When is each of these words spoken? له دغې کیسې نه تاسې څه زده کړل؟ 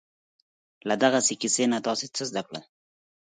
له 0.87 0.95
دغې 1.01 1.21
کیسې 1.41 1.63
نه 1.71 1.79
تاسې 1.85 2.05
څه 2.15 2.23
زده 2.29 2.41
کړل؟ 2.47 2.63